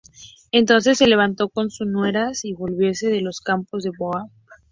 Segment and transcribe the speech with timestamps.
[0.51, 4.31] Entonces se levantó con sus nueras, y volvióse de los campos de Moab